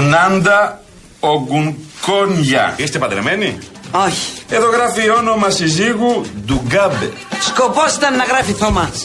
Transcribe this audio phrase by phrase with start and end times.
[0.00, 0.80] Ουνάντα
[1.20, 2.74] Ογκουνκόνια.
[2.76, 3.58] Είστε παντρεμένοι;
[3.90, 4.32] Όχι.
[4.48, 7.10] Εδώ γράφει όνομα συζύγου Ντουγκάμπε.
[7.40, 9.04] Σκοπός ήταν να γράφει Θωμάς.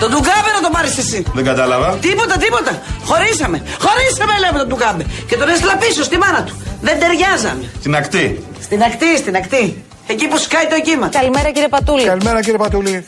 [0.00, 1.24] Το Ντουγκάμπε να το πάρεις εσύ.
[1.34, 1.88] Δεν κατάλαβα.
[2.08, 2.82] Τίποτα, τίποτα.
[3.04, 3.62] Χωρίσαμε.
[3.84, 5.04] Χωρίσαμε, λέμε τον Ντουγκάμπε.
[5.28, 6.54] Και τον έστειλα πίσω στη μάνα του.
[6.80, 7.64] Δεν ταιριάζαμε.
[7.80, 8.44] Στην ακτή.
[8.66, 9.84] Στην ακτή, στην ακτή.
[10.06, 11.08] Εκεί που σκάει το κύμα.
[11.08, 12.04] Καλημέρα κύριε Πατούλη.
[12.04, 13.04] Καλημέρα κύριε Πατούλη.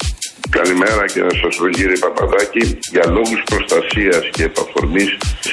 [0.51, 2.79] Καλημέρα και να σας πω κύριε Παπαδάκη.
[2.95, 5.11] Για λόγους προστασίας και επαφορμής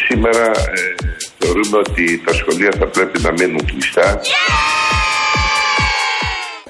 [0.07, 1.11] σήμερα ε,
[1.41, 4.19] θεωρούμε ότι τα σχολεία θα πρέπει να μείνουν κλειστά.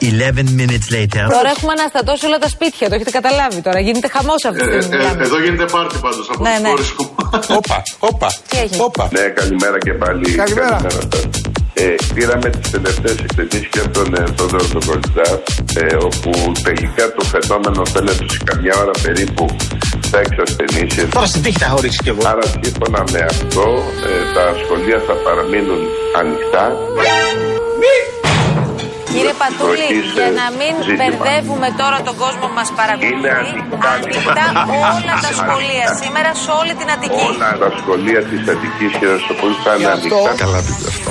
[0.02, 0.04] 11
[0.60, 1.26] minutes later.
[1.38, 3.80] Τώρα έχουμε αναστατώσει όλα τα σπίτια, το έχετε καταλάβει τώρα.
[3.80, 4.98] Γίνεται χαμός αυτή τη στιγμή.
[4.98, 5.24] μιλάμε.
[5.24, 6.68] εδώ γίνεται πάρτι πάντως από Ναι, τις ναι.
[6.70, 7.16] χώρες μου.
[7.60, 8.28] Όπα, όπα.
[8.50, 9.10] Τι έγινε; Όπα.
[9.12, 10.32] Ναι, καλημέρα και πάλι.
[10.32, 10.80] Καλημέρα.
[10.90, 11.08] σας.
[11.84, 15.30] Ε, πήραμε τις τελευταίες εκτενήσεις και από τον ε, Θόδωρο τον Κολτζά,
[15.82, 16.32] ε, όπου
[16.64, 19.46] τελικά το φαινόμενο φαίνεται σε καμιά ώρα περίπου
[20.12, 21.06] θα εξασθενήσει.
[21.06, 22.22] Τώρα στην τύχη θα χωρίσει κι εγώ.
[22.26, 23.66] Άρα σύμφωνα με αυτό
[24.08, 25.82] ε, τα σχολεία θα παραμείνουν
[26.20, 26.66] ανοιχτά.
[29.14, 30.98] Κύριε Πατούλη, Προχωρήστε για να μην ζήτημα.
[31.00, 34.46] μπερδεύουμε τώρα τον κόσμο που μας παρακολουθεί, Είναι ανοιχτά, ανοιχτά
[34.96, 37.24] όλα τα σχολεία σήμερα σε όλη την Αττική.
[37.34, 40.32] Όλα τα σχολεία της Αττικής και στο πολύ θα είναι αυτό- ανοιχτά.
[40.44, 41.10] Καλά πείτε αυτό.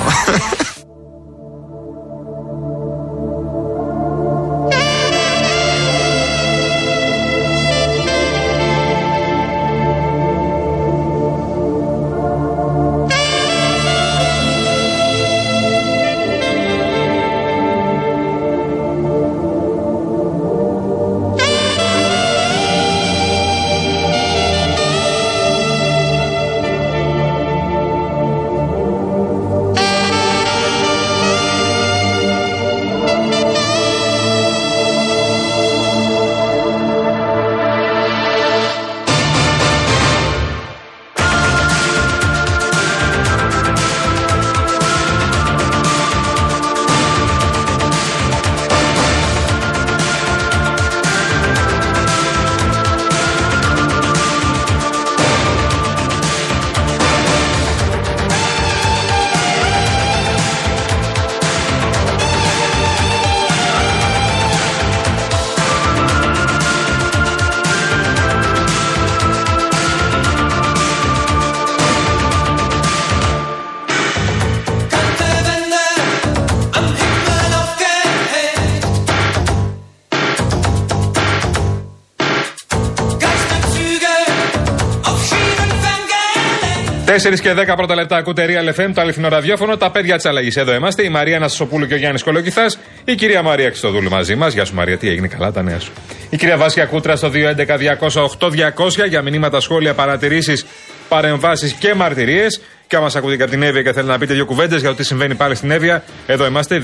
[87.11, 89.77] Τέσσερις και 10 πρώτα λεπτά ακούτε Real FM, το αληθινό ραδιόφωνο.
[89.77, 90.55] Τα παιδιά της αλλαγής.
[90.55, 91.03] Εδώ είμαστε.
[91.03, 92.77] Η Μαρία Νασσοπούλου και ο Γιάννης Κολοκυθάς.
[93.05, 94.53] Η κυρία Μαρία Χριστοδούλου μαζί μας.
[94.53, 95.91] Γεια σου Μαρία, τι έγινε καλά τα νέα σου.
[96.29, 100.65] Η κυρία Βάσια Κούτρα στο 211-208-200 για μηνύματα, σχόλια, παρατηρήσεις,
[101.09, 102.61] παρεμβάσεις και μαρτυρίες.
[102.91, 104.89] Και άμα μας ακούτε και από την Εύβοια και θέλετε να πείτε δύο κουβέντες για
[104.89, 106.81] το τι συμβαίνει πάλι στην Εύβοια, εδώ είμαστε.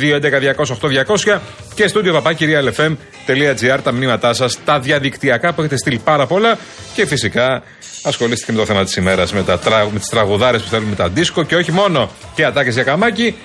[1.25, 1.39] 211-208-200
[1.75, 6.57] και στούντιο παπάκυριαλεφm.gr τα μηνύματά σας, τα διαδικτυακά που έχετε στείλει πάρα πολλά.
[6.93, 7.63] Και φυσικά
[8.03, 9.89] ασχολείστε με το θέμα της ημέρας, με, τα τρα...
[9.91, 12.09] με τις τραγουδάρες που θέλουν με τα δίσκο και όχι μόνο.
[12.35, 13.35] Και ατάκες για καμάκι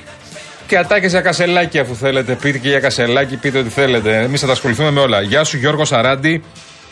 [0.67, 2.35] και ατάκες για κασελάκι, αφού θέλετε.
[2.35, 4.19] Πείτε και για κασελάκι, πείτε ό,τι θέλετε.
[4.19, 5.21] Εμείς θα τα ασχοληθούμε με όλα.
[5.21, 6.43] Γεια σου Γιώργο Σαράντη.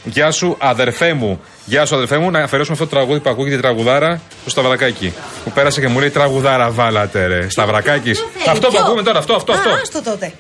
[0.05, 1.41] Γεια σου αδερφέ μου.
[1.65, 2.31] Γεια σου αδερφέ μου.
[2.31, 5.15] Να αφαιρέσουμε αυτό το τραγούδι που ακούγεται η τραγουδάρα στο Σταυρακάκι.
[5.45, 7.51] Που πέρασε και μου λέει τραγουδάρα βάλατε ρε.
[7.51, 8.11] Σταυρακάκι.
[8.49, 9.69] Αυτό που ακούμε τώρα, αυτό, αυτό, αυτό.
[9.69, 10.33] Α, άστο τότε.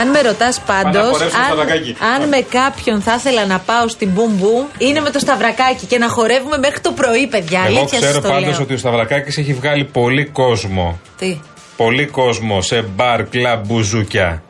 [0.00, 1.96] Αν με ρωτάς πάντως, να χορέψω στο σταυρακάκι.
[2.14, 5.86] αν, αν με κάποιον θα ήθελα να πάω στην Μπουμ Μπουμ, είναι με το σταυρακάκι
[5.86, 7.60] και να χορεύουμε μέχρι το πρωί, παιδιά.
[7.66, 8.60] Εγώ Αλήθεια σας ξέρω το πάντως λέω.
[8.62, 11.00] ότι ο Σταυρακάκης έχει βγάλει πολύ κόσμο.
[11.18, 11.40] Τι;
[11.76, 14.42] Πολύ κόσμο σε μπαρ, κλαμπ, μπουζούκια.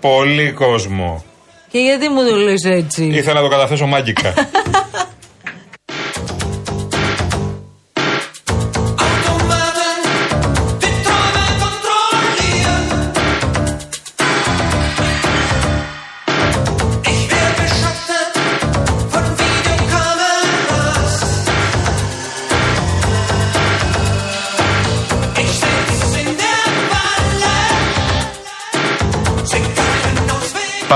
[0.00, 1.24] Πολύ κόσμο.
[1.70, 4.34] Και γιατί μου το λες έτσι; Ήθελα να το καταθέσω μάγικα.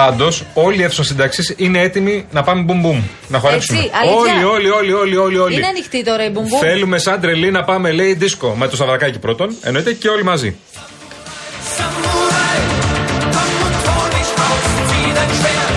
[0.09, 1.15] Πάντω, όλοι οι αίθουσα
[1.57, 3.03] είναι έτοιμοι να πάμε μπουμ μπουμ.
[3.29, 3.79] Να χορέψουμε.
[3.79, 4.47] Έτσι, αλήθεια.
[4.47, 5.55] όλοι, όλοι, όλοι, όλοι, όλοι, όλοι.
[5.55, 6.59] Είναι ανοιχτή τώρα η Μπουμ Μπουμ.
[6.59, 9.57] Θέλουμε σαν τρελή να πάμε, λέει, δίσκο με το Σταυρακάκι πρώτον.
[9.63, 10.57] Εννοείται και όλοι μαζί.
[14.97, 15.74] Και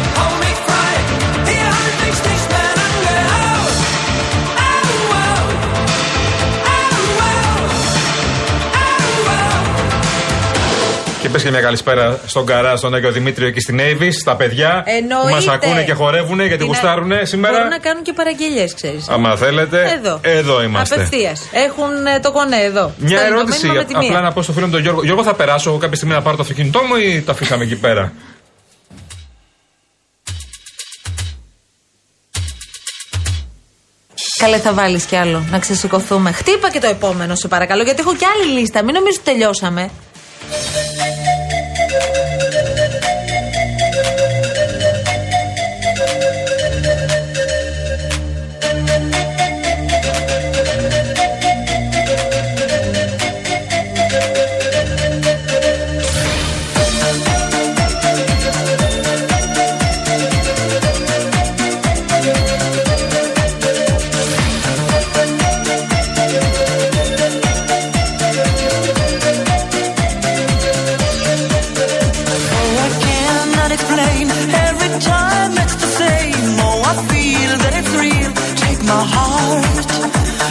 [11.37, 14.91] πει και μια καλησπέρα στον Καρά, στον Άγιο Δημήτριο και στην Εύη, στα παιδιά που
[15.29, 15.51] μας Εννοείται.
[15.67, 17.53] ακούνε και χορεύουν γιατί Τι να- γουστάρουνε σήμερα.
[17.53, 19.09] Μπορούν να κάνουν και παραγγελίε, ξέρεις.
[19.09, 20.19] Άμα θέλετε, Εδώ.
[20.21, 20.95] εδώ είμαστε.
[20.95, 21.41] Απευθείας.
[21.51, 22.91] Έχουν ε, το κονέ εδώ.
[22.97, 24.07] Μια Στέλνουν το ερώτηση, μήνυμα με τη μία.
[24.07, 25.03] απλά να πω στο φίλο μου τον Γιώργο.
[25.03, 27.75] Γιώργο, θα περάσω εγώ κάποια στιγμή να πάρω το αυτοκίνητό μου ή το αφήσαμε εκεί
[27.75, 28.13] πέρα;
[34.39, 35.43] Καλέ, θα βάλεις κι άλλο.
[35.51, 36.31] Να ξεσηκωθούμε.
[36.31, 38.83] Χτύπα και το επόμενο, σε παρακαλώ, γιατί έχω κι άλλη λίστα.
[38.83, 39.89] Μην νομίζω ότι τελειώσαμε.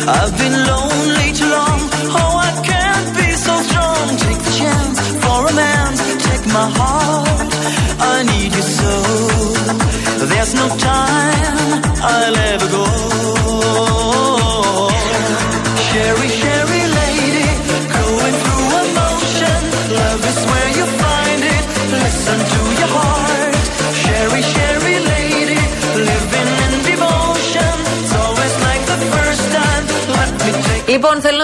[0.09, 0.46] I've been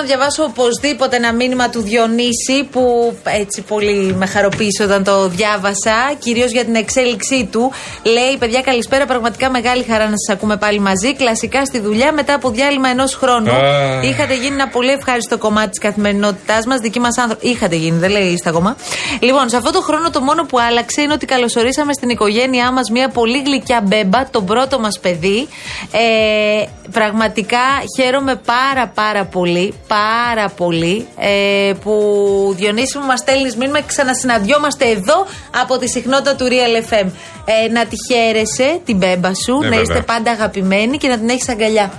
[0.02, 6.14] να διαβάσω οπωσδήποτε ένα μήνυμα του Διονύση που έτσι πολύ με χαροποίησε όταν το διάβασα,
[6.18, 7.72] κυρίως για την εξέλιξή του.
[8.02, 9.06] Λέει: Παιδιά, καλησπέρα.
[9.06, 11.14] Πραγματικά μεγάλη χαρά να σας ακούμε πάλι μαζί.
[11.14, 13.50] Κλασικά στη δουλειά μετά από διάλειμμα ενός χρόνου.
[13.50, 14.02] Α.
[14.02, 16.80] Είχατε γίνει ένα πολύ ευχάριστο κομμάτι της καθημερινότητάς μας.
[16.80, 17.48] Δική μας άνθρωποι.
[17.48, 18.76] Είχατε γίνει, δεν λέει στα κόμμα.
[19.20, 22.90] Λοιπόν, σε αυτό το χρόνο το μόνο που άλλαξε είναι ότι καλωσορίσαμε στην οικογένειά μας
[22.90, 25.48] μια πολύ γλυκιά μπέμπα, τον πρώτο μας παιδί.
[25.92, 27.58] Ε, πραγματικά
[27.98, 31.92] χαίρομαι πάρα πάρα πολύ, πάρα πολύ ε, που
[32.56, 35.26] Διονύση μου μας στέλνεις μήνυμα και ξανασυναντιόμαστε εδώ
[35.62, 37.06] από τη συχνότητα του Real FM.
[37.44, 40.02] Ε, να τη χαίρεσαι την μπέμπα σου, Ναι, να είστε βέβαια.
[40.02, 41.92] πάντα αγαπημένοι και να την έχεις αγκαλιά.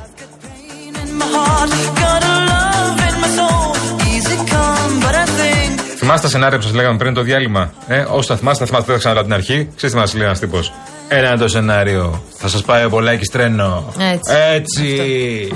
[1.06, 1.72] in my heart.
[2.02, 3.72] Got a love in my soul.
[4.14, 5.72] Easy come, but I think.
[5.98, 8.86] Θυμάστε τα σενάρια που σας λέγαμε πριν το διάλειμμα; Ε, όσοι τα θυμάστε, θα θυμάστε,
[8.86, 9.70] δεν θα ξαναλάω την αρχή.
[9.76, 10.74] Ξέρετε τι μας λέει ένας τύπος;
[11.08, 12.24] Ένα είναι το σενάριο.
[12.38, 13.94] Θα σας πάει ο Πολάκης τρένο.
[14.14, 14.34] Έτσι.
[14.54, 15.52] Έτσι.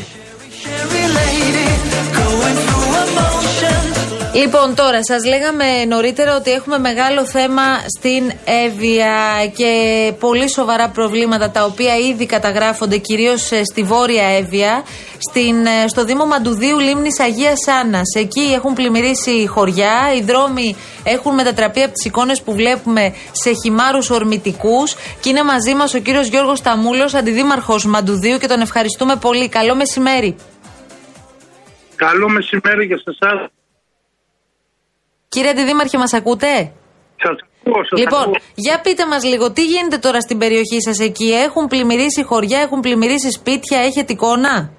[4.42, 7.63] Λοιπόν, τώρα σας λέγαμε νωρίτερα ότι έχουμε μεγάλο θέμα
[7.98, 8.31] στην
[8.66, 9.16] Εύβοια
[9.56, 9.72] και
[10.19, 14.84] πολύ σοβαρά προβλήματα τα οποία ήδη καταγράφονται κυρίως στη Βόρεια Εύβοια,
[15.18, 18.16] στην, ε, στο Δήμο Μαντουδίου Λίμνης Αγίας Άννας.
[18.16, 24.10] Εκεί έχουν πλημμυρίσει χωριά, οι δρόμοι έχουν μετατραπεί από τις εικόνες που βλέπουμε σε χυμάρους
[24.10, 24.95] ορμητικούς.
[25.19, 29.50] Και είναι μαζί μας ο κύριος Γιώργος Ταμούλος, αντιδήμαρχος Μαντουδίου και τον ευχαριστούμε πολύ.
[29.50, 30.36] Καλό μεσημέρι.
[31.95, 33.50] Καλό μεσημέρι και σε εσά.
[35.29, 36.71] Κύριε Αντιδήμαρχε, μας ακούτε;
[37.24, 37.35] Σας
[37.65, 38.35] ακούω, σας Λοιπόν, ακούω.
[38.56, 42.79] για πείτε μας λίγο, τι γίνεται τώρα στην περιοχή σας εκεί; Έχουν πλημμυρίσει χωριά, έχουν
[42.79, 44.71] πλημμυρίσει σπίτια, έχετε εικόνα;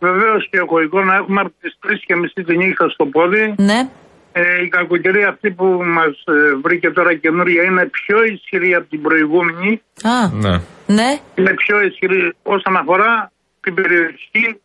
[0.00, 1.14] Βεβαίως και έχω εικόνα.
[1.14, 3.54] Έχουμε από τις 3 και μισή τη νύχτα στο πόδι.
[3.58, 3.88] Ναι.
[4.32, 5.64] Ε, η κακοκαιρία αυτή που
[5.96, 6.14] μας
[6.62, 9.82] βρήκε τώρα καινούρια είναι πιο ισχυρή από την προηγούμενη.
[10.02, 10.54] Α, Ναι.
[10.86, 11.18] ναι.
[11.34, 14.60] Είναι πιο ισχυρή όσον αφορά την περιοχή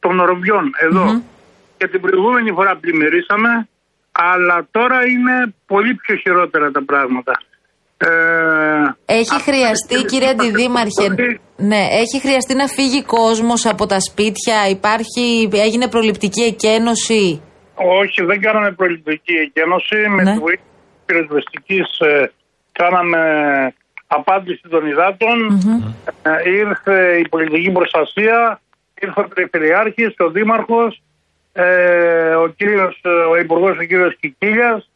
[0.00, 1.22] των οροβιών εδώ.
[1.76, 3.68] Και την προηγούμενη φορά πλημμυρίσαμε,
[4.32, 7.32] αλλά τώρα είναι πολύ πιο χειρότερα τα πράγματα.
[7.96, 8.08] Ε,
[9.18, 13.86] Έχει αυτό χρειαστεί, είναι κύριε και- Αντιδήμαρχε, ότι- ναι, έχει χρειαστεί να φύγει κόσμος από
[13.86, 17.42] τα σπίτια, υπάρχει, έγινε προληπτική εκένωση;
[17.74, 19.96] Όχι, δεν κάναμε προληπτική εκένωση.
[20.08, 20.32] Με Ναι.
[20.32, 21.86] τη βοήθεια της πυροσβεστικής
[22.72, 23.20] κάναμε
[24.06, 25.36] απάντηση των υδάτων.
[26.22, 28.60] Ε, ήρθε η πολιτική προστασία,
[29.00, 31.02] ήρθε ο Περιφερειάρχης, ο Δήμαρχος,
[31.52, 34.90] ε, ο, κύριος, ο Υπουργός, ο κύριος Κικίλιας.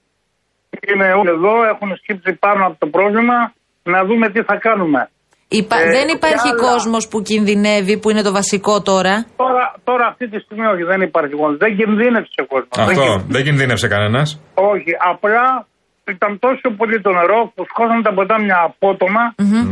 [0.89, 3.53] Είναι όλοι εδώ, έχουν σκύψει πάνω από το πρόβλημα.
[3.83, 5.09] Να δούμε τι θα κάνουμε.
[5.49, 6.71] Υπα- Ε, δεν υπάρχει και άλλα.
[6.73, 11.01] κόσμος που κινδυνεύει, που είναι το βασικό τώρα; Τώρα, τώρα αυτή τη στιγμή όχι, δεν
[11.01, 11.57] υπάρχει κόσμος.
[11.59, 12.69] Δεν κινδύνευσε ο κόσμος.
[12.77, 13.25] Δεν Αυτό.
[13.29, 15.67] Δεν κινδύνευσε κανένας; Όχι, απλά
[16.15, 19.23] ήταν τόσο πολύ το νερό που σκόσαν τα ποτάμια απότομα.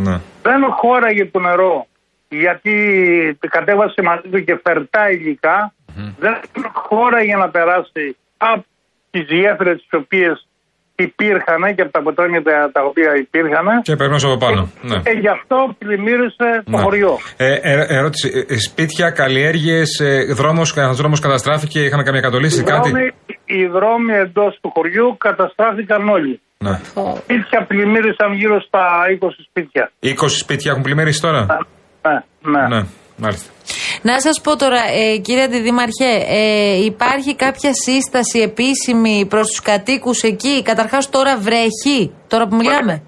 [0.06, 0.16] Ναι.
[0.42, 1.86] Δεν χώραγε το νερό
[2.36, 2.74] γιατί
[3.48, 5.72] κατέβασε μαζί του και φερτά υλικά.
[6.18, 6.34] Δεν
[6.72, 8.64] χώραγε να περάσει από
[9.10, 10.46] τις γέφυρες τις οποίες
[10.94, 13.66] υπήρχαν και από τα ποτάμια τα, τα οποία υπήρχαν.
[13.82, 14.70] Και περνούσε από πάνω.
[14.82, 14.98] Ναι.
[15.06, 16.82] Και γι' αυτό πλημμύρισε το Ναι.
[16.82, 17.18] χωριό.
[17.36, 18.46] Ε, ε, ερώτηση.
[18.48, 23.10] Ε, σπίτια, καλλιέργειες, ε, δρόμος, κανένα δρόμος καταστράφηκε, είχαμε καμία κατολίσθηση, Οι κάτι; δρόμοι,
[23.44, 26.40] οι δρόμοι εντός του χωριού καταστράφηκαν όλοι.
[26.58, 26.80] Ναι.
[27.22, 28.84] Σπίτια πλημμύρισαν γύρω στα
[29.20, 29.90] 20 σπίτια.
[30.00, 31.46] 20 σπίτια έχουν πλημμυρίσει τώρα;
[32.02, 32.76] Ναι, ναι.
[32.76, 32.82] Ναι,
[33.16, 33.50] μάλιστα.
[34.02, 40.22] Να σας πω τώρα, ε, κύριε Αντιδήμαρχε, ε, υπάρχει κάποια σύσταση επίσημη προς τους κατοίκους
[40.22, 43.02] εκεί; Καταρχάς τώρα βρέχει, τώρα που μιλάμε;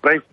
[0.00, 0.24] Βρέχει.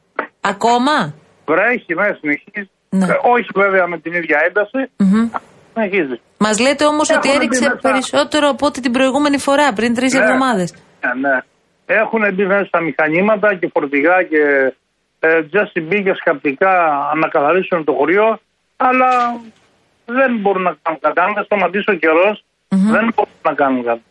[0.42, 1.14] Ακόμα;
[1.46, 2.70] Βρέχει, ναι, συνεχίζει.
[2.90, 3.06] Ναι.
[3.06, 4.92] Ε, όχι βέβαια με την ίδια ένταση.
[5.74, 6.22] Συνεχίζει.
[6.38, 7.80] Μας λέτε όμως ότι Έχουμε έριξε μπει μέσα.
[7.90, 10.20] περισσότερο από ό,τι την προηγούμενη φορά, πριν τρεις Ναι.
[10.20, 10.74] εβδομάδες.
[10.74, 11.38] Ναι, ναι.
[11.86, 14.42] Έχουν μπει μέσα στα μηχανήματα και φορτηγά και
[15.26, 16.74] ε, JCB και σκαπτικά
[17.22, 18.40] να καθαρίσουν το χωριό,
[18.78, 19.12] αλλά
[20.06, 21.20] δεν μπορούν να κάνουν κάτι.
[21.20, 22.38] Αν δεν σταματήσει ο καιρο
[22.96, 24.02] δεν μπορούν να κάνουν κάτι.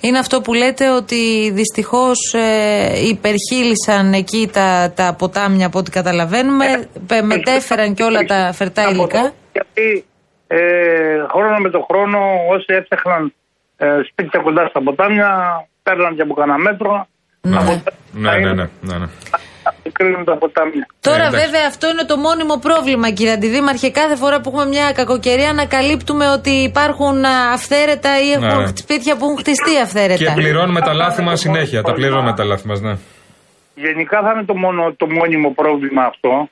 [0.00, 6.64] Είναι αυτό που λέτε ότι δυστυχώς ε, υπερχείλησαν εκεί τα, τα ποτάμια από ό,τι καταλαβαίνουμε,
[7.06, 9.32] πε- μετέφεραν και όλα τα φερτά υλικά.
[9.52, 10.04] Γιατί
[10.46, 10.58] ε,
[11.32, 12.18] χρόνο με το χρόνο
[12.50, 13.32] όσοι έφτιαχναν
[13.76, 15.28] ε, σπίτια κοντά στα ποτάμια
[15.82, 17.06] παίρναν και από κανένα μέτρο.
[17.40, 18.68] Από Ναι, ναι, ναι.
[18.80, 19.06] ναι, ναι.
[19.96, 20.86] Κρίνουν τα ποτάμια.
[21.00, 21.44] Τώρα, Ε, εντάξει.
[21.44, 23.90] βέβαια, αυτό είναι το μόνιμο πρόβλημα, κύριε Αντιδήμαρχε.
[23.90, 28.76] Κάθε φορά που έχουμε μια κακοκαιρία, ανακαλύπτουμε ότι υπάρχουν α, αυθαίρετα ή έχουν Ναι.
[28.84, 30.24] σπίτια που έχουν χτιστεί αυθαίρετα.
[30.24, 31.82] Και πληρώνουμε τα λάθη μας συνέχεια.
[31.82, 32.94] Τα πληρώνουμε τα λάθη μας, ναι.
[33.74, 36.48] Γενικά θα είναι το, μόνο, το μόνιμο πρόβλημα αυτό.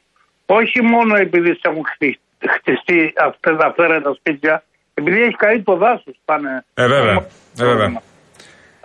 [0.47, 2.21] Όχι μόνο επειδή σε έχουν χτιστεί,
[2.57, 4.63] χτιστεί αυτές τα αυθαίρετα σπίτια,
[4.95, 6.15] επειδή έχει καεί το δάσος.
[6.75, 7.17] Ε, βέβαια.
[7.61, 7.89] Ε, βέβαια.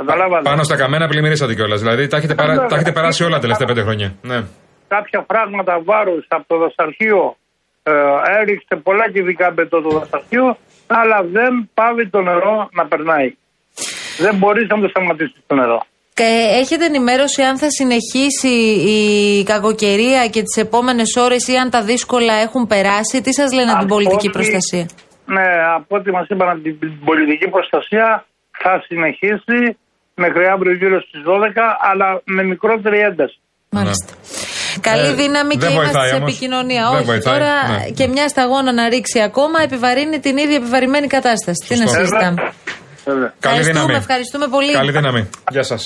[0.05, 0.43] Καταλάβατε.
[0.49, 1.79] Πάνω στα καμένα πλημμυρίσατε κιόλας.
[1.83, 2.53] Δηλαδή τα έχετε, παρα...
[2.65, 4.13] τα έχετε περάσει όλα τα τελευταία πέντε χρόνια.
[4.21, 4.39] Ναι.
[4.87, 7.35] Κάποια φράγματα βάρους από το δασαρχείο
[7.83, 7.91] ε,
[8.41, 13.29] έριξε πολλά κυβικά μπετό το δασαρχείο, αλλά δεν πάβει το νερό να περνάει.
[14.25, 15.79] Δεν μπορείς να το σταματήσεις το νερό.
[16.13, 16.29] Και
[16.61, 18.53] έχετε ενημέρωση αν θα συνεχίσει
[18.95, 23.71] η κακοκαιρία και τις επόμενες ώρες ή αν τα δύσκολα έχουν περάσει; Τι σας λένε
[23.71, 24.85] από την Από πολιτική ό,τι- προστασία;
[25.25, 28.25] Ναι, από ό,τι μας είπαν από την πολιτική προστασία
[28.63, 29.77] θα συνεχίσει
[30.25, 31.31] μέχρι αύριο γύρω στις 12,
[31.91, 33.37] αλλά με μικρότερη ένταση.
[33.77, 34.11] Μάλιστα.
[34.89, 36.29] Καλή Ε, δύναμη και δεν είμαστε βοηθάει σε όμως.
[36.29, 36.83] επικοινωνία.
[36.89, 37.89] Δεν Όχι, βοηθάει, τώρα ναι.
[37.97, 41.59] και μια σταγόνα να ρίξει ακόμα επιβαρύνει την ίδια επιβαρημένη κατάσταση.
[41.67, 41.99] Τι να Σωστό.
[41.99, 42.41] συζητάμε.
[43.05, 43.33] Βέβαια.
[43.39, 43.95] Καλή Ευχαριστούμε, δύναμη.
[44.03, 44.71] ευχαριστούμε πολύ.
[44.73, 45.29] Καλή δύναμη.
[45.51, 45.81] Γεια σας.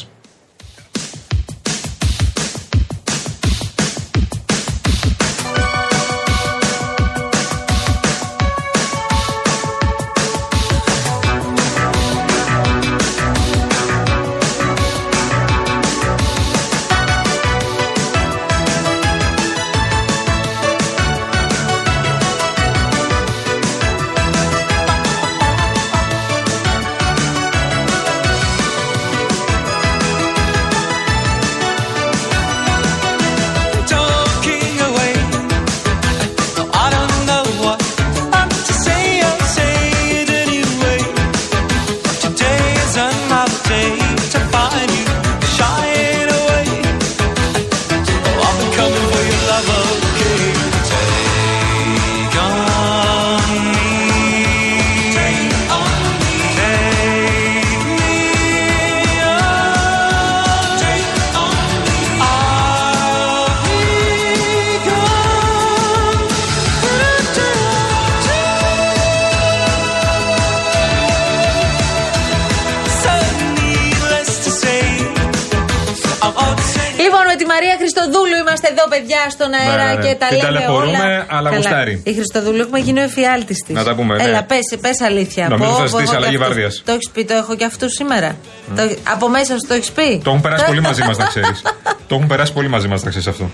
[77.56, 80.06] Μαρία Χριστοδούλου είμαστε εδώ, παιδιά, στον αέρα Ναι, ναι, ναι.
[80.06, 81.26] και τα Την λέμε ταλαιπωρούμε, όλα.
[81.36, 81.94] αλλά γουστάρει.
[82.12, 83.76] Η Χριστοδούλου έχουμε γίνει ο εφιάλτης της.
[83.76, 84.24] Να τα πούμε, ναι.
[84.24, 85.44] Έλα, πες, πες αλήθεια.
[85.50, 86.48] Νομίζω Πω, θα πω, ζητήσεις έχω και αλλαγή αυτούς.
[86.48, 86.74] βάρδιας.
[86.86, 88.30] Το έχεις πει, το έχω και αυτούς σήμερα.
[88.76, 90.08] Το- από μέσα σου το έχεις πει.
[90.24, 91.62] Το έχουν περάσει πολύ μαζί μας, να ξέρεις.
[92.08, 93.50] Το έχουν περάσει πολύ μαζί μας, να ξέρεις αυτό.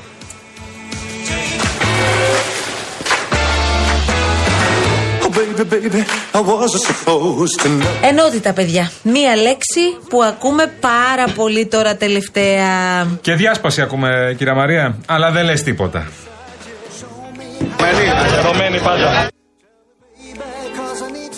[8.02, 8.92] Ενότητα, παιδιά.
[9.04, 13.08] Μία λέξη που ακούμε πάρα πολύ τώρα τελευταία.
[13.22, 16.08] Και διάσπαση ακούμε, κυρία Μαρία, αλλά δεν λες τίποτα.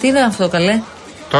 [0.02, 0.82] Τι είναι αυτό, καλέ;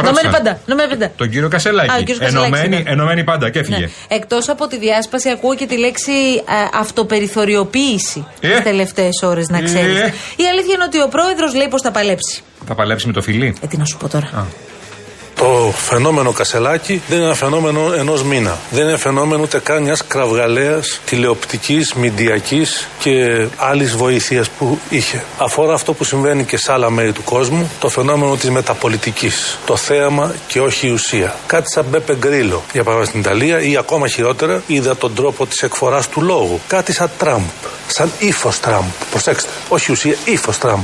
[0.02, 0.42] Νομένει ρώτησα.
[0.42, 0.58] πάντα.
[0.66, 1.10] Νομένει πάντα.
[1.16, 1.90] Τον κύριο Κασελάκη.
[1.90, 2.90] Α, ο κύριος Κασελάκης ενωμένη, είναι.
[2.90, 3.78] ενωμένη πάντα και έφυγε.
[3.78, 3.88] Ναι.
[4.08, 8.48] Εκτός από τη διάσπαση, ακούω και τη λέξη ε, αυτοπεριθωριοποίηση Ε.
[8.48, 9.98] τις τελευταίες ώρες, να ξέρεις.
[10.00, 10.12] Ε.
[10.36, 12.42] Η αλήθεια είναι ότι ο πρόεδρος λέει πως θα παλέψει.
[12.66, 14.46] Θα παλέψει με το φιλί; Ε, τι να σου πω τώρα.
[15.34, 18.58] Το φαινόμενο Κασελάκη δεν είναι ένα φαινόμενο ενός μήνα.
[18.70, 25.24] Δεν είναι φαινόμενο ούτε καν μιας κραυγαλαίας τηλεοπτικής, μηντιακής και άλλης βοήθειας που είχε.
[25.38, 29.58] Αφορά αυτό που συμβαίνει και σε άλλα μέρη του κόσμου, το φαινόμενο της μεταπολιτικής.
[29.66, 31.34] Το θέαμα και όχι η ουσία.
[31.46, 35.62] Κάτι σαν Μπέπε Γκρίλο, για παράδειγμα στην Ιταλία, ή ακόμα χειρότερα, είδα τον τρόπο της
[35.62, 36.60] εκφοράς του λόγου.
[36.66, 37.42] Κάτι σαν Τραμπ.
[37.86, 38.84] Σαν ύφος Τραμπ.
[39.10, 40.82] Προσέξτε, όχι ουσία, ύφος Τραμπ.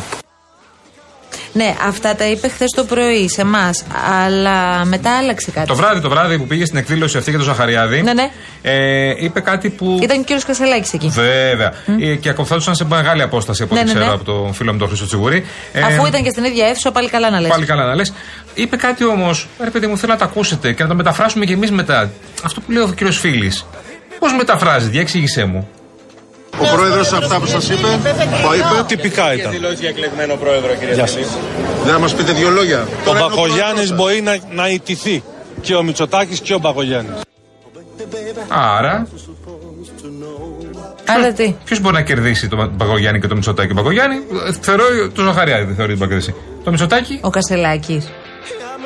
[1.52, 3.82] Ναι, αυτά τα είπε χθες το πρωί σε εμάς.
[4.24, 5.66] Αλλά μετά άλλαξε κάτι.
[5.66, 8.02] Το βράδυ, το βράδυ που πήγε στην εκδήλωση αυτή για τον Ζαχαριάδη.
[8.02, 8.30] Ναι, ναι.
[8.62, 9.98] Ε, είπε κάτι που.
[10.02, 11.08] Ήταν και ο κύριος Κασελάκης εκεί.
[11.08, 11.72] Βέβαια.
[12.00, 14.14] Ε, και ακολουθούσαν σε μεγάλη απόσταση από Ναι, ό,τι ναι, ξέρω ναι.
[14.16, 15.46] από τον φίλο μου τον Χρήστο Τσιγουρή.
[15.72, 17.50] Ε, Αφού ήταν και στην ίδια αίθουσα, πάλι καλά να λες.
[17.50, 18.12] Πάλι καλά να λες.
[18.54, 21.52] Είπε κάτι όμως, ρε παιδί μου, θέλω να το ακούσετε και να το μεταφράσουμε κι
[21.52, 22.10] εμείς μετά.
[22.44, 23.66] Αυτό που λέει ο κύριος Φίλης.
[24.18, 25.68] Πώς μεταφράζει, διεξήγησέ μου.
[26.58, 27.86] Ο πρόεδρος αυτά που σας είπε,
[28.42, 28.84] το είπε.
[28.86, 29.50] Τυπικά ήταν.
[29.50, 31.26] δηλώσει για εκλεγμένο πρόεδρο, κύριε Γεια Φίλη.
[31.84, 32.80] Δεν θα μας πείτε δύο λόγια.
[32.80, 35.22] Ο Τώρα είναι Μπακογιάννη πρόεδρος μπορεί να, να ιτηθεί.
[35.60, 37.10] Και ο Μητσοτάκης και ο Μπακογιάννη.
[38.48, 39.06] Άρα,
[41.06, 44.84] Άρα τι; ποιος μπορεί να κερδίσει τον Παγκογιάννη και τον Μητσοτάκη; Ο Παγκογιάννη, ε, θεωρώ
[45.14, 46.34] τον Ζαχαριάδη δεν θεωρεί ότι μπορεί να κερδίσει.
[46.64, 48.08] Το Μητσοτάκη, Ο Κασελάκης.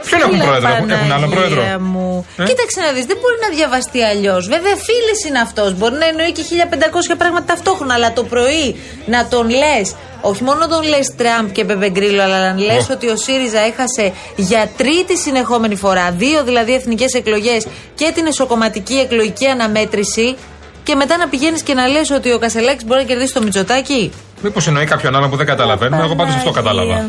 [0.06, 2.26] Ποιον έχουν πρόεδρο, έχουν, έχουν άλλο πρόεδρο; Μου.
[2.36, 4.42] Ε; Κοίταξε να δεις, δεν μπορεί να διαβαστεί αλλιώς.
[4.54, 5.68] Βέβαια, φίλης είναι αυτός.
[5.78, 7.94] Μπορεί να εννοεί και 1500 πράγματα ταυτόχρονα.
[7.94, 8.66] Αλλά το πρωί
[9.06, 9.86] να τον λες,
[10.20, 12.92] όχι μόνο τον λες Τραμπ και Πεπεγκρίλο, αλλά να λες Ω.
[12.96, 18.94] ότι ο ΣΥΡΙΖΑ έχασε για τρίτη συνεχόμενη φορά, δύο δηλαδή εθνικές εκλογές και την εσωκομματική
[18.94, 20.36] εκλογική αναμέτρηση.
[20.82, 24.12] Και μετά να πηγαίνεις και να λες ότι ο Κασελάκης μπορεί να κερδίσει το Μητσοτάκι.
[24.42, 26.02] Μήπως εννοεί κάποιον άλλον που δεν καταλαβαίνουμε.
[26.02, 27.08] Εγώ πάντως αυτό κατάλαβα.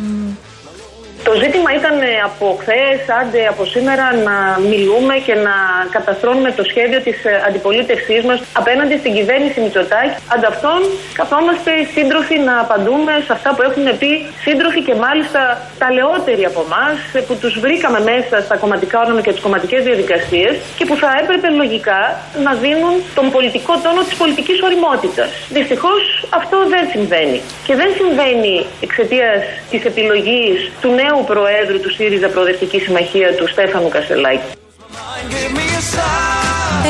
[1.35, 1.43] Παναγία μου.
[1.43, 4.35] Το ζήτημα ήταν ε, από χθες, άντε από σήμερα, να
[4.71, 5.55] μιλούμε και να
[5.95, 10.15] καταστρώνουμε το σχέδιο της αντιπολίτευσής μας απέναντι στην κυβέρνηση Μητσοτάκη.
[10.35, 10.81] Ανταυτόν,
[11.19, 14.11] καθόμαστε σύντροφοι να απαντούμε σε αυτά που έχουν πει
[14.45, 15.41] σύντροφοι και μάλιστα
[15.81, 20.85] ταλαιότεροι από εμάς, που τους βρήκαμε μέσα στα κομματικά όργανα και τις κομματικές διαδικασίες και
[20.87, 22.01] που θα έπρεπε λογικά
[22.45, 25.29] να δίνουν τον πολιτικό τόνο της πολιτικής οριμότητας.
[25.57, 26.01] Δυστυχώς
[26.39, 27.39] αυτό δεν συμβαίνει.
[27.67, 29.39] Και δεν συμβαίνει εξαιτίας
[29.71, 34.49] της επιλογής του νέου Προέδρου του ΣΥΡΙΖΑ Προοδευτική Συμμαχία του Στέφανου Κασελάκη.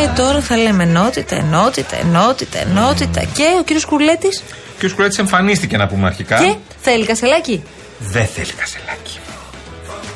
[0.04, 3.22] Ε, τώρα θα λέμε ενότητα, ενότητα, ενότητα, ενότητα.
[3.38, 4.44] Και ο κύριος Κουρλέτης;
[4.80, 6.38] Και ο Σκουλέτη εμφανίστηκε να πούμε αρχικά.
[6.38, 7.64] Και θέλει Κασελάκη.
[8.00, 9.20] Δεν θέλει κασελάκι.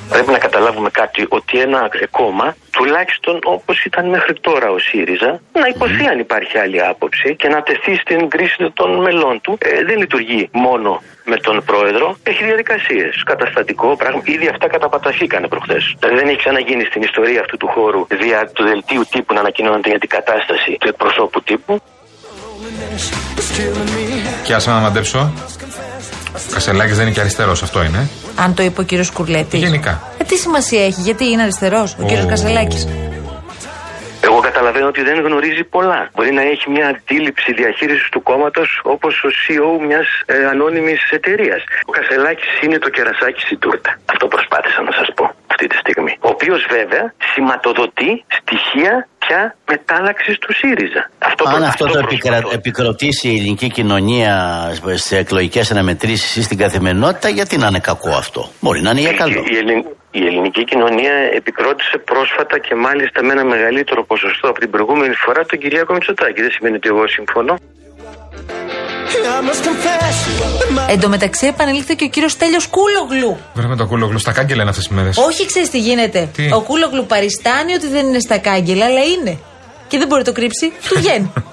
[0.09, 5.67] Πρέπει να καταλάβουμε κάτι, ότι ένα κόμμα, τουλάχιστον όπως ήταν μέχρι τώρα ο ΣΥΡΙΖΑ, να
[5.73, 9.57] υποθεί αν υπάρχει άλλη άποψη και να τεθεί στην κρίση των μελών του.
[9.61, 13.23] Ε, δεν λειτουργεί μόνο με τον πρόεδρο, έχει διαδικασίες.
[13.25, 14.21] Καταστατικό πράγμα.
[14.25, 15.95] Ήδη αυτά καταπαταχήκανε προχθές.
[15.99, 19.89] Δηλαδή δεν έχει ξαναγίνει στην ιστορία αυτού του χώρου δια του δελτίου τύπου να ανακοινώνεται
[19.89, 21.81] η αντικατάσταση του εκπροσώπου τύπου.
[24.43, 25.31] Και άσε να μαντέψω.
[26.49, 28.09] Ο Κασελάκης δεν είναι και αριστερός, αυτό είναι.
[28.35, 29.57] Αν το είπε ο κύριος Κουρλέτη.
[29.57, 30.01] Γενικά.
[30.17, 32.27] Ε, τι σημασία έχει, γιατί είναι αριστερός ο κύριος Ω.
[32.27, 32.87] Κασελάκης.
[34.69, 36.01] Εγώ καταλαβαίνω ότι δεν γνωρίζει πολλά.
[36.15, 41.61] Μπορεί να έχει μια αντίληψη διαχείρισης του κόμματος όπως ο CEO μιας ε, ανώνυμης εταιρείας.
[41.89, 43.91] Ο Κασελάκης είναι το κερασάκι στην τούρτα.
[44.13, 46.13] Αυτό προσπάθησα να σας πω αυτή τη στιγμή.
[46.27, 51.01] Ο οποίος βέβαια σηματοδοτεί στοιχεία πια μετάλλαξης του ΣΥΡΙΖΑ.
[51.29, 52.13] Αυτό Αν προ- αυτό το προσπαθώ.
[52.15, 54.33] επικρα- επικροτήσει η ελληνική κοινωνία
[55.07, 59.13] σε εκλογικές αναμετρήσεις ή στην καθημερινότητα, γιατί να είναι κακό αυτό; Μπορεί να είναι για
[59.13, 59.41] καλό.
[59.53, 64.69] Η, Ελλην- η ελληνική κοινωνία επικρότησε πρόσφατα και μάλιστα με ένα μεγαλύτερο ποσοστό από την
[64.69, 66.41] προηγούμενη φορά τον Κυριάκο Μητσοτάκη.
[66.41, 67.57] Δεν σημαίνει ότι εγώ συμφωνώ.
[70.89, 73.37] Εν τω μεταξύ επανήλθε και ο κύριος Τέλειο Κούλογλου.
[73.53, 75.09] Βέβαια το κούλογλου στα κάγκελα είναι αυτέ τι μέρε.
[75.27, 76.29] Όχι, ξέρεις τι γίνεται.
[76.35, 79.37] Τι; Ο Κούλογλου παριστάνει ότι δεν είναι στα κάγκελα, αλλά είναι.
[79.87, 80.71] Και δεν μπορεί να το κρύψει.
[80.89, 81.33] Του βγαίνει.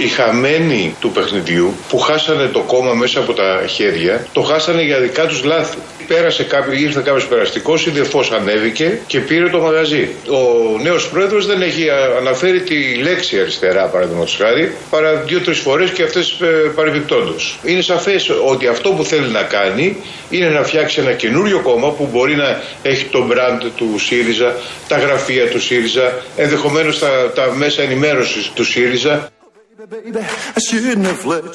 [0.00, 4.98] Οι χαμένοι του παιχνιδιού που χάσανε το κόμμα μέσα από τα χέρια, το χάσανε για
[4.98, 5.78] δικά τους λάθη.
[6.06, 10.08] Πέρασε κάποιο, ήρθε κάποιος περαστικός, η Δεφό ανέβηκε και πήρε το μαγαζί.
[10.28, 15.90] Ο νέος πρόεδρος δεν έχει α, αναφέρει τη λέξη αριστερά, παραδείγματος χάρη, παρά δύο-τρεις φορές
[15.90, 17.58] και αυτές ε, παρεμπιπτόντως.
[17.64, 19.96] Είναι σαφές ότι αυτό που θέλει να κάνει
[20.30, 24.56] είναι να φτιάξει ένα καινούριο κόμμα που μπορεί να έχει το μπραντ του ΣΥΡΙΖΑ,
[24.88, 29.30] τα γραφεία του ΣΥΡΙΖΑ, ενδεχομένως τα, τα μέσα ενημέρωσης του ΣΥΡΙΖΑ.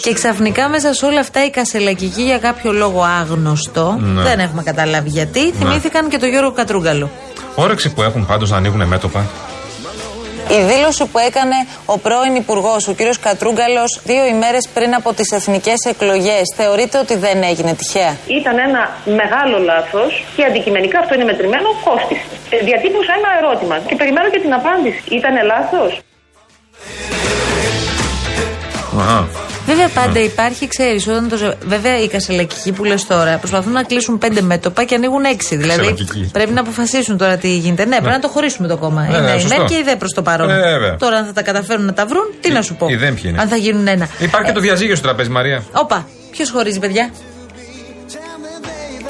[0.01, 4.21] Και ξαφνικά μέσα σε όλα αυτά οι κασελακικοί για κάποιο λόγο άγνωστο, Ναι.
[4.21, 7.09] δεν έχουμε καταλάβει γιατί, θυμήθηκαν και τον Γιώργο Κατρούγκαλο.
[7.55, 9.25] Όρεξη που έχουν πάντως να ανοίγουν μέτωπα.
[10.49, 12.99] Η δήλωση που έκανε ο πρώην Υπουργός, ο κ.
[13.21, 18.81] Κατρούγκαλος, δύο ημέρες πριν από τις εθνικές εκλογές, θεωρείτε ότι δεν έγινε τυχαία; Ήταν ένα
[19.21, 22.25] μεγάλο λάθος και αντικειμενικά αυτό είναι μετρημένο, κόστησε.
[22.49, 25.01] Ε, διατύπωσα ένα ερώτημα και περιμένω και την απάντηση.
[25.19, 25.91] Ήταν λάθος;
[28.99, 29.27] Αχα.
[29.65, 31.36] Βέβαια, πάντα υπάρχει, ξέρεις, όταν το.
[31.38, 35.55] ζε- Βέβαια, οι κασελακικοί που λες τώρα προσπαθούν να κλείσουν πέντε μέτωπα και ανοίγουν έξι.
[35.55, 36.29] Δηλαδή, Κασελακικοί.
[36.33, 37.86] πρέπει να αποφασίσουν τώρα τι γίνεται.
[37.86, 39.01] Ναι, πρέπει να το χωρίσουμε το κόμμα.
[39.01, 39.57] Ναι, είναι ναι, η σωστό.
[39.57, 40.49] ΜΕΝ και η ΔΕ προς το παρόν.
[40.49, 40.95] Ε, βέβαια.
[40.95, 42.88] Τώρα, αν θα τα καταφέρουν να τα βρουν, τι να σου πω.
[42.89, 44.07] η ΔΕ ποιοι είναι; Αν θα γίνουν ένα.
[44.19, 45.63] Υπάρχει και το διαζύγιο στο τραπέζι, Μαρία.
[45.71, 47.10] Όπα, ποιος χωρίζει, παιδιά;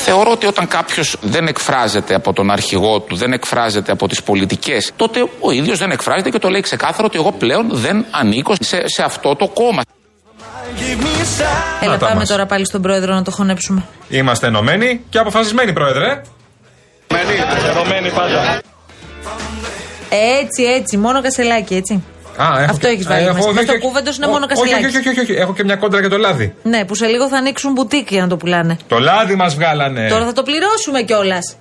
[0.09, 4.91] Θεωρώ ότι όταν κάποιος δεν εκφράζεται από τον αρχηγό του, δεν εκφράζεται από τις πολιτικές,
[4.95, 8.81] τότε ο ίδιος δεν εκφράζεται και το λέει ξεκάθαρο ότι εγώ πλέον δεν ανήκω σε,
[8.85, 9.81] σε αυτό το κόμμα.
[11.81, 12.27] Έλα, Να τα πάμε μας.
[12.29, 13.83] τώρα πάλι στον πρόεδρο να το χωνέψουμε.
[14.09, 16.21] Είμαστε ενωμένοι και αποφασισμένοι, πρόεδρε.
[17.71, 18.61] Ενωμένοι πάντα.
[20.41, 22.03] Έτσι, έτσι, μόνο κασελάκι, έτσι.
[22.37, 23.45] Α, έχω Αυτό και- έχεις βάλει έχω- μέσα.
[23.47, 24.85] όχι, Μες στο όχι, κούβεντος είναι όχι, μόνο όχι, κασελάκι.
[24.85, 26.53] Όχι, όχι, όχι, όχι, έχω και μια κόντρα για το λάδι.
[26.63, 28.77] Ναι, που σε λίγο θα ανοίξουν μπουτίκ για να το πουλάνε.
[28.87, 30.07] Το λάδι μας βγάλανε.
[30.09, 31.55] Τώρα θα το πληρώσουμε κιόλας.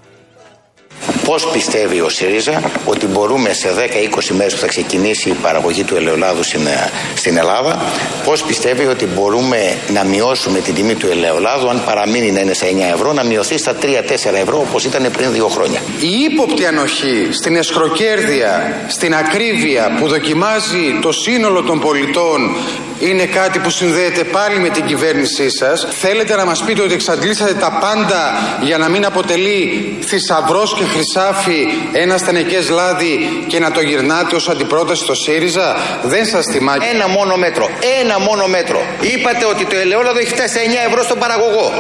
[1.27, 5.97] Πώς πιστεύει ο ΣΥΡΙΖΑ ότι μπορούμε σε 10-20 μέρες που θα ξεκινήσει η παραγωγή του
[5.97, 7.83] ελαιολάδου στην, ε, στην Ελλάδα,
[8.25, 12.67] πώς πιστεύει ότι μπορούμε να μειώσουμε την τιμή του ελαιολάδου αν παραμείνει να είναι σε
[12.67, 15.81] 9 ευρώ, να μειωθεί στα 3-4 ευρώ όπως ήταν πριν δύο χρόνια.
[16.01, 22.57] Η ύποπτη ανοχή στην εσχροκέρδεια, στην ακρίβεια που δοκιμάζει το σύνολο των πολιτών
[22.99, 25.87] είναι κάτι που συνδέεται πάλι με την κυβέρνησή σας.
[25.91, 30.85] Θέλετε να μας πείτε ότι εξαντλήσατε τα πάντα για να μην αποτελεί θησαυρός και
[31.17, 36.85] χρυσάφι ένα στενεκές λάδι και να το γυρνάτε ως αντιπρόταση στο ΣΥΡΙΖΑ; Δεν σας θυμάται.
[36.95, 37.71] Ένα μόνο μέτρο.
[38.01, 38.81] Ένα μόνο μέτρο.
[39.01, 41.73] Είπατε ότι το ελαιόλαδο έχει φτάσει σε 9 ευρώ στον παραγωγό.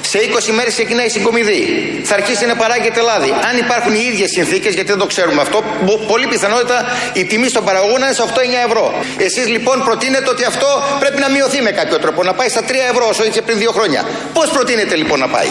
[0.00, 1.62] Σε 20 μέρες ξεκινάει η συγκομιδή.
[2.04, 3.30] Θα αρχίσει να παράγεται λάδι.
[3.50, 6.78] Αν υπάρχουν οι ίδιες συνθήκες, γιατί δεν το ξέρουμε αυτό, μπο- πολύ πιθανότητα
[7.12, 8.84] η τιμή στον παραγωγό να είναι σε 8-9 ευρώ.
[9.16, 12.70] Εσείς λοιπόν προτείνετε ότι αυτό πρέπει να μειωθεί με κάποιο τρόπο, να πάει στα 3
[12.92, 14.04] ευρώ όσο είχε πριν δύο χρόνια.
[14.32, 15.50] Πώς προτείνετε λοιπόν να πάει;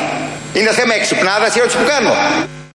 [0.54, 2.14] Είναι θέμα εξυπνάδας η ερώτηση που κάνω.